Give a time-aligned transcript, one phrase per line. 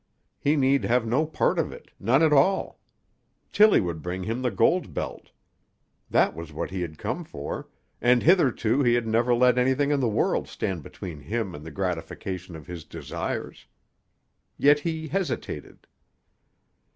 [0.39, 2.79] He need have no part in it, none at all.
[3.51, 5.29] Tillie would bring him the gold belt.
[6.09, 7.69] That was what he had come for;
[8.01, 11.69] and hitherto he had never let anything in the world stand between him and the
[11.69, 13.67] gratification of his desires.
[14.57, 15.85] Yet he hesitated.